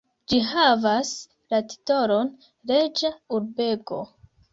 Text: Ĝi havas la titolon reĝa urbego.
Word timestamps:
Ĝi 0.31 0.37
havas 0.51 1.09
la 1.53 1.59
titolon 1.73 2.31
reĝa 2.71 3.13
urbego. 3.39 4.01